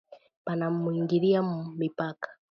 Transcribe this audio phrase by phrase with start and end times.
[0.45, 2.27] Banamwingilia mu mipaka